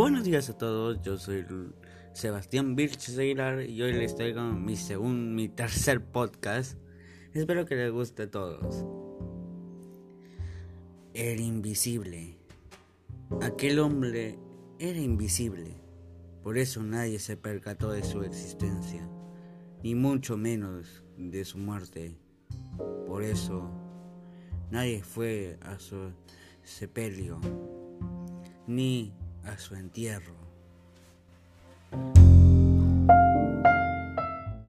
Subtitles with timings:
[0.00, 1.44] Buenos días a todos, yo soy
[2.14, 6.78] Sebastián Birch Aguilar y hoy les traigo mi segundo, mi tercer podcast.
[7.34, 8.86] Espero que les guste a todos.
[11.12, 12.38] El invisible.
[13.42, 14.38] Aquel hombre
[14.78, 15.76] era invisible,
[16.42, 19.06] por eso nadie se percató de su existencia,
[19.82, 22.16] ni mucho menos de su muerte.
[23.06, 23.70] Por eso
[24.70, 26.10] nadie fue a su
[26.62, 27.38] sepelio
[28.66, 29.12] ni
[29.44, 30.49] a su entierro.